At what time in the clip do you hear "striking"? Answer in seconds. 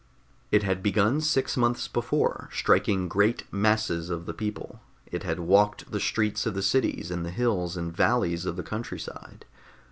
2.51-3.07